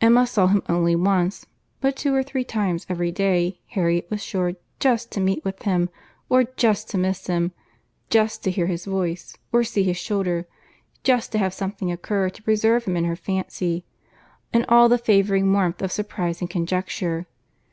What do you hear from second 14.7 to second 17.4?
the favouring warmth of surprize and conjecture.